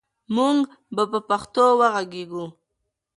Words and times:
موږ 0.35 0.57
به 0.95 1.03
په 1.11 1.19
پښتو 1.29 1.65
وغږېږو. 1.79 2.45